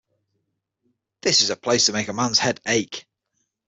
[1.21, 3.05] This is a place to make a man's head ache!